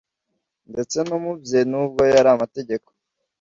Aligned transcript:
Ndetse 0.71 0.97
no 1.07 1.15
mu 1.23 1.31
bye 1.41 1.59
nubwo 1.69 2.01
yari 2.13 2.29
amategeko, 2.35 2.87